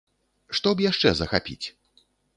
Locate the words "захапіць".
1.19-1.63